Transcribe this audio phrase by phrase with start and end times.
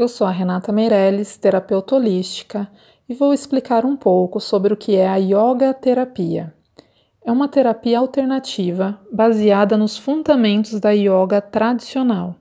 [0.00, 2.66] Eu sou a Renata Meirelles, terapeuta holística,
[3.06, 6.54] e vou explicar um pouco sobre o que é a yoga terapia.
[7.22, 12.34] É uma terapia alternativa baseada nos fundamentos da yoga tradicional,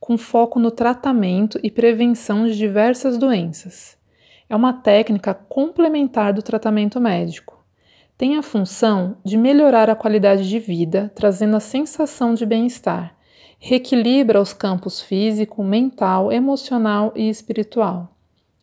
[0.00, 3.96] com foco no tratamento e prevenção de diversas doenças.
[4.48, 7.64] É uma técnica complementar do tratamento médico.
[8.18, 13.15] Tem a função de melhorar a qualidade de vida, trazendo a sensação de bem-estar
[13.58, 18.12] reequilibra os campos físico, mental, emocional e espiritual.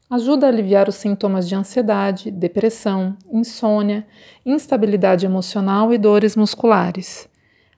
[0.10, 4.06] Ajuda a aliviar os sintomas de ansiedade, depressão, insônia,
[4.46, 7.28] instabilidade emocional e dores musculares.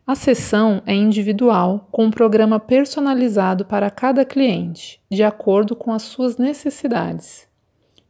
[0.05, 6.03] A sessão é individual, com um programa personalizado para cada cliente, de acordo com as
[6.03, 7.47] suas necessidades.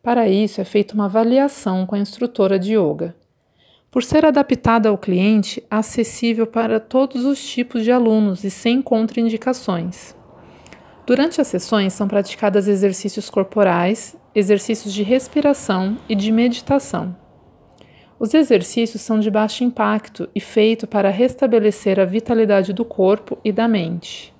[0.03, 3.15] Para isso, é feita uma avaliação com a instrutora de yoga.
[3.95, 10.13] Por ser adaptada ao cliente, acessível para todos os tipos de alunos e sem contraindicações.
[11.07, 17.15] Durante as sessões são praticados exercícios corporais, exercícios de respiração e de meditação.
[18.19, 23.51] Os exercícios são de baixo impacto e feitos para restabelecer a vitalidade do corpo e
[23.53, 24.33] da mente.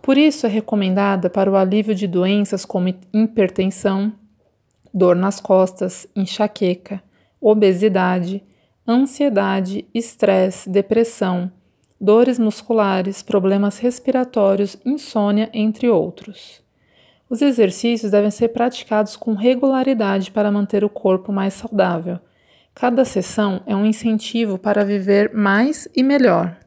[0.00, 4.12] Por isso é recomendada para o alívio de doenças como hipertensão,
[4.94, 7.02] dor nas costas, enxaqueca,
[7.40, 8.40] obesidade,
[8.86, 11.50] ansiedade, estresse, depressão,
[12.00, 16.62] dores musculares, problemas respiratórios, insônia, entre outros.
[17.28, 22.18] Os exercícios devem ser praticados com regularidade para manter o corpo mais saudável.
[22.74, 26.56] Cada sessão é um incentivo para viver mais e melhor.